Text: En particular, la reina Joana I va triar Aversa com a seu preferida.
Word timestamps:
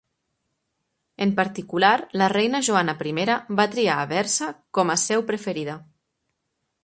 En 1.25 1.33
particular, 1.39 1.91
la 2.21 2.29
reina 2.35 2.61
Joana 2.69 2.97
I 3.11 3.13
va 3.61 3.67
triar 3.75 3.97
Aversa 4.07 4.49
com 4.79 4.95
a 4.95 4.99
seu 5.05 5.27
preferida. 5.31 5.77